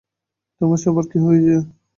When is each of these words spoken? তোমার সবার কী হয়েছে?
তোমার 0.61 0.79
সবার 0.83 1.05
কী 1.11 1.17
হয়েছে? 1.25 1.55